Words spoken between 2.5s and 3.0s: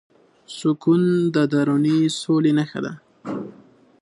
نښه ده.